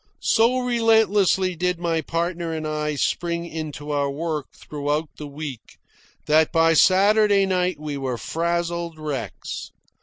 [0.23, 5.77] So relentlessly did my partner and I spring into our work throughout the week
[6.25, 9.69] that by Saturday night we were frazzled wrecks.